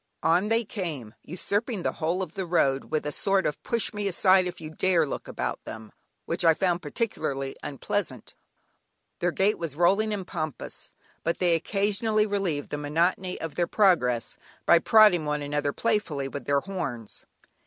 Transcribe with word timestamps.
On 0.23 0.47
they 0.47 0.65
came, 0.65 1.13
usurping 1.21 1.83
the 1.83 1.91
whole 1.91 2.23
of 2.23 2.33
the 2.33 2.47
road, 2.47 2.85
with 2.91 3.05
a 3.05 3.11
sort 3.11 3.45
of 3.45 3.61
"push 3.61 3.93
me 3.93 4.07
aside 4.07 4.47
if 4.47 4.59
you 4.59 4.71
dare" 4.71 5.05
look 5.05 5.27
about 5.27 5.63
them, 5.63 5.91
which 6.25 6.43
I 6.43 6.55
found 6.55 6.81
particularly 6.81 7.55
unpleasant. 7.61 8.33
Their 9.19 9.29
gait 9.31 9.59
was 9.59 9.75
rolling 9.75 10.11
and 10.11 10.25
pompous, 10.25 10.95
but 11.23 11.37
they 11.37 11.53
occasionally 11.53 12.25
relieved 12.25 12.71
the 12.71 12.79
monotony 12.79 13.39
of 13.39 13.53
their 13.53 13.67
progress 13.67 14.37
by 14.65 14.79
prodding 14.79 15.23
one 15.25 15.43
another 15.43 15.71
playfully 15.71 16.27
with 16.27 16.45
their 16.45 16.61
horns. 16.61 17.27